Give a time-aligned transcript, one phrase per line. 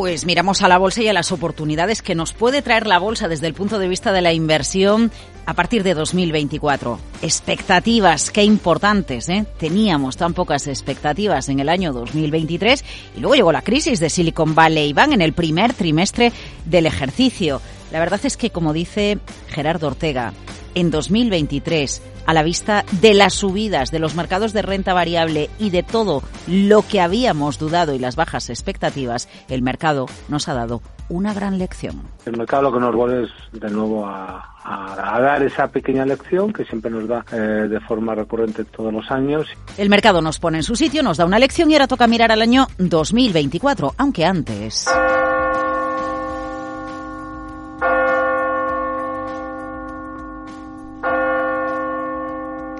[0.00, 3.26] Pues miramos a la bolsa y a las oportunidades que nos puede traer la bolsa
[3.26, 5.10] desde el punto de vista de la inversión
[5.44, 7.00] a partir de 2024.
[7.20, 9.44] Expectativas, qué importantes, ¿eh?
[9.58, 12.84] Teníamos tan pocas expectativas en el año 2023
[13.16, 16.32] y luego llegó la crisis de Silicon Valley Bank en el primer trimestre
[16.64, 17.60] del ejercicio.
[17.90, 19.18] La verdad es que, como dice
[19.48, 20.32] Gerardo Ortega,
[20.74, 25.70] en 2023 a la vista de las subidas de los mercados de renta variable y
[25.70, 30.82] de todo lo que habíamos dudado y las bajas expectativas, el mercado nos ha dado
[31.08, 32.02] una gran lección.
[32.26, 36.64] El mercado lo que nos vuelve es de nuevo a, dar esa pequeña lección que
[36.66, 39.46] siempre nos da eh, de forma recurrente todos los años.
[39.78, 42.30] El mercado nos pone en su sitio, nos da una lección y ahora toca mirar
[42.30, 44.86] al año 2024, aunque antes.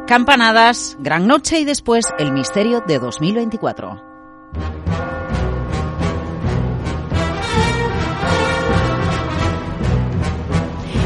[0.08, 4.02] Campanadas, Gran Noche y después El Misterio de 2024.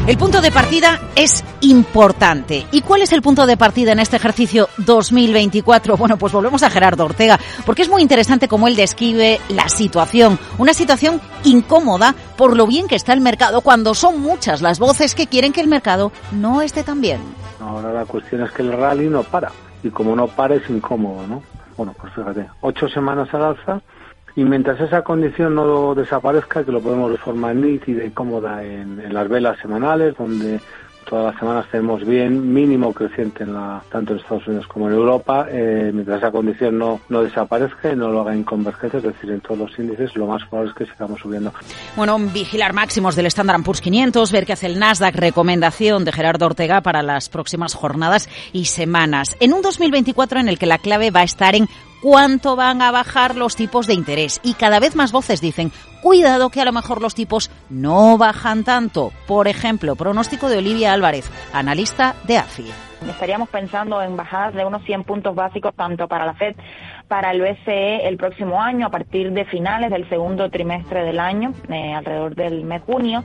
[0.07, 2.65] El punto de partida es importante.
[2.71, 5.97] ¿Y cuál es el punto de partida en este ejercicio 2024?
[5.97, 10.39] Bueno, pues volvemos a Gerardo Ortega, porque es muy interesante cómo él describe la situación.
[10.57, 15.13] Una situación incómoda por lo bien que está el mercado, cuando son muchas las voces
[15.13, 17.42] que quieren que el mercado no esté tan bien.
[17.63, 19.51] Ahora la cuestión es que el rally no para.
[19.83, 21.43] Y como no para es incómodo, ¿no?
[21.77, 23.81] Bueno, pues fíjate, ocho semanas al alza
[24.35, 29.13] y mientras esa condición no desaparezca, que lo podemos de forma nítida y cómoda en,
[29.13, 30.59] las velas semanales, donde
[31.03, 34.95] todas las semanas tenemos bien mínimo creciente en la, tanto en Estados Unidos como en
[34.95, 39.03] Europa, eh, mientras esa condición no, no desaparezca y no lo haga en convergencia, es
[39.03, 41.53] decir, en todos los índices, lo más probable es que sigamos subiendo.
[41.95, 46.45] Bueno, vigilar máximos del Standard Poor's 500, ver qué hace el Nasdaq, recomendación de Gerardo
[46.45, 49.37] Ortega para las próximas jornadas y semanas.
[49.39, 51.67] En un 2024 en el que la clave va a estar en
[52.03, 54.41] cuánto van a bajar los tipos de interés.
[54.43, 58.65] Y cada vez más voces dicen, cuidado que a lo mejor los tipos no bajan
[58.65, 59.13] tanto.
[59.25, 62.65] Por ejemplo, pronóstico de Olivia Álvarez, analista de AFI.
[63.09, 66.55] Estaríamos pensando en bajadas de unos 100 puntos básicos tanto para la Fed,
[67.07, 71.53] para el BCE el próximo año, a partir de finales del segundo trimestre del año,
[71.69, 73.23] eh, alrededor del mes junio,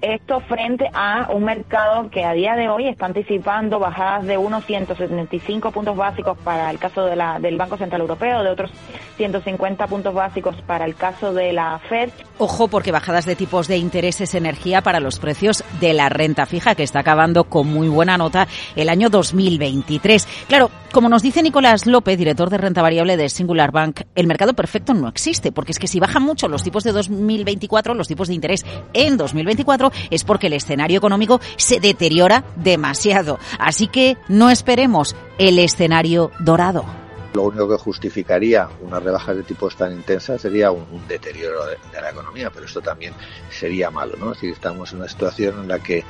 [0.00, 4.64] esto frente a un mercado que a día de hoy está anticipando bajadas de unos
[4.64, 8.70] 175 puntos básicos para el caso de la, del Banco Central Europeo, de otros
[9.16, 12.10] 150 puntos básicos para el caso de la Fed.
[12.38, 16.46] Ojo, porque bajadas de tipos de interés es energía para los precios de la renta
[16.46, 20.46] fija, que está acabando con muy buena nota el año 2023.
[20.46, 24.54] Claro, como nos dice Nicolás López, director de renta variable de Singular Bank, el mercado
[24.54, 28.28] perfecto no existe, porque es que si bajan mucho los tipos de 2024, los tipos
[28.28, 28.64] de interés
[28.94, 33.38] en 2024, es porque el escenario económico se deteriora demasiado.
[33.58, 37.07] Así que no esperemos el escenario dorado.
[37.34, 42.10] Lo único que justificaría una rebaja de tipos tan intensa sería un, deterioro de, la
[42.10, 43.12] economía, pero esto también
[43.50, 44.32] sería malo, ¿no?
[44.32, 46.04] Es decir, estamos en una situación en la que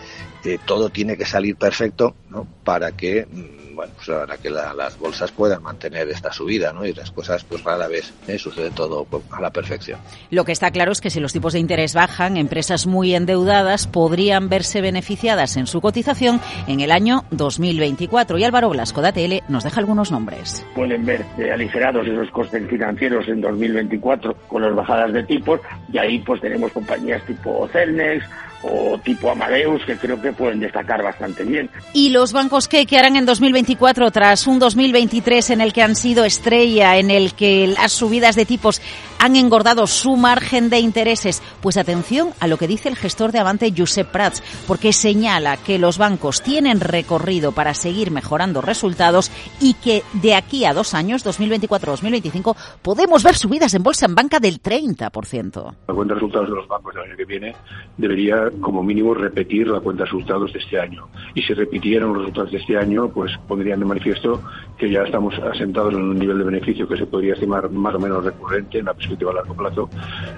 [0.45, 2.47] eh, todo tiene que salir perfecto, ¿no?
[2.65, 6.85] Para que mm, bueno, pues para que las bolsas puedan mantener esta subida, ¿no?
[6.85, 8.37] Y las cosas, pues rara vez ¿eh?
[8.37, 10.01] sucede todo a la perfección.
[10.31, 13.87] Lo que está claro es que si los tipos de interés bajan, empresas muy endeudadas
[13.87, 18.37] podrían verse beneficiadas en su cotización en el año 2024.
[18.39, 20.67] Y Álvaro Blasco de ATL nos deja algunos nombres.
[21.09, 25.61] Ver aligerados esos costes financieros en 2024 con las bajadas de tipos
[25.93, 28.25] y ahí pues tenemos compañías tipo Celnex,
[28.63, 31.71] o tipo Amadeus que creo que pueden destacar bastante bien.
[31.93, 35.95] ¿Y los bancos qué, qué harán en 2024 tras un 2023 en el que han
[35.95, 38.83] sido estrella, en el que las subidas de tipos
[39.19, 41.43] han engordado su margen de intereses?
[41.61, 45.79] Pues atención a lo que dice el gestor de Avante, Josep Prats, porque señala que
[45.79, 49.31] los bancos tienen recorrido para seguir mejorando resultados
[49.61, 54.41] y que de aquí a dos años, 2024-2025, podemos ver subidas en bolsa en banca
[54.41, 55.75] del 30%.
[55.89, 57.55] La cuenta de resultados de los bancos del año que viene
[57.97, 61.09] debería como mínimo repetir la cuenta de resultados de este año.
[61.35, 64.43] Y si repitieran los resultados de este año, pues pondrían de manifiesto
[64.79, 67.99] que ya estamos asentados en un nivel de beneficio que se podría estimar más o
[67.99, 68.93] menos recurrente en la
[69.31, 69.91] a largo plazo,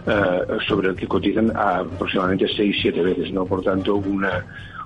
[0.07, 3.33] eh, sobre el que cotizan aproximadamente 6-7 veces.
[3.33, 3.45] ¿no?
[3.45, 4.45] Por tanto, una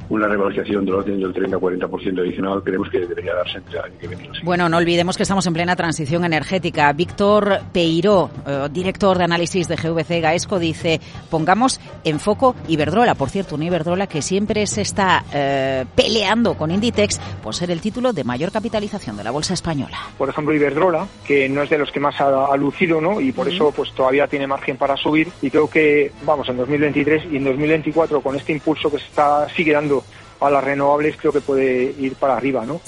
[0.08, 4.08] una revalorización del orden del 30-40% adicional creemos que debería darse entre el año que
[4.08, 4.28] viene.
[4.42, 6.92] Bueno, no olvidemos que estamos en plena transición energética.
[6.92, 13.14] Víctor Peiró, eh, director de análisis de GVC Gaesco, dice, pongamos en foco Iberdrola.
[13.14, 17.80] Por cierto, una Iberdrola que siempre se está eh, peleando con Inditex por ser el
[17.80, 19.98] título de mayor capitalización de la bolsa española.
[20.18, 23.20] Por ejemplo, Iberdrola, que no es de los que más ha, lucido, ¿no?
[23.20, 25.28] Y por eso pues todavía tiene margen para subir.
[25.42, 29.48] Y creo que, vamos, en 2023 y en 2024, con este impulso que se está,
[29.48, 30.03] sigue dando
[30.40, 32.80] a las renovables creo que puede ir para arriba, ¿no?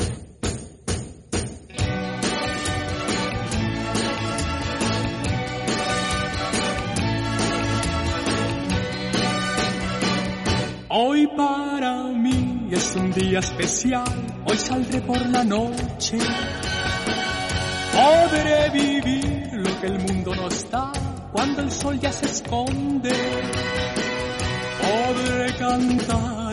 [10.88, 14.04] Hoy para mí es un día especial,
[14.46, 16.18] hoy saldré por la noche.
[17.92, 20.92] Podré vivir lo que el mundo no está
[21.32, 23.12] cuando el sol ya se esconde.
[24.80, 26.35] Podré cantar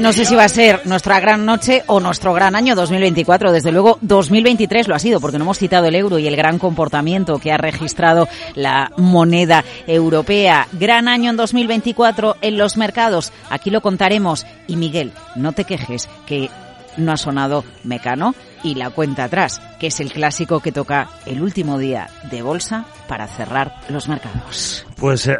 [0.00, 3.52] no sé si va a ser nuestra gran noche o nuestro gran año 2024.
[3.52, 6.58] Desde luego, 2023 lo ha sido, porque no hemos citado el euro y el gran
[6.58, 10.66] comportamiento que ha registrado la moneda europea.
[10.72, 13.32] Gran año en 2024 en los mercados.
[13.50, 14.46] Aquí lo contaremos.
[14.66, 16.48] Y Miguel, no te quejes que
[16.96, 21.42] no ha sonado Mecano y la cuenta atrás, que es el clásico que toca el
[21.42, 24.86] último día de bolsa para cerrar los mercados.
[24.96, 25.38] Pues eh,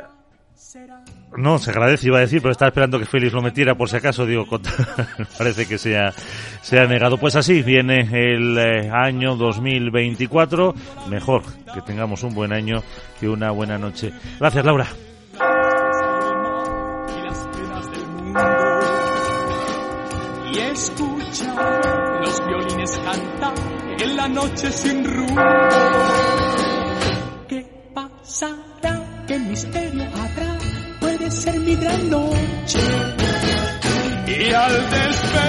[1.37, 3.97] no, se agradece, iba a decir, pero estaba esperando que Félix lo metiera por si
[3.97, 4.47] acaso, digo,
[5.39, 6.13] parece que se ha,
[6.61, 7.19] se ha negado.
[7.19, 10.75] Pues así viene el eh, año 2024,
[11.09, 11.43] mejor
[11.73, 12.83] que tengamos un buen año
[13.19, 14.13] que una buena noche.
[14.41, 14.89] Gracias, Laura.
[20.53, 21.55] Y escucha
[22.23, 23.55] los violines cantar
[24.01, 25.43] en la noche sin rumbo.
[27.49, 29.25] ¿Qué pasará?
[29.29, 30.09] ¿Qué misterio?
[31.31, 32.79] Ser mi gran noche.
[34.27, 35.40] Y al despertar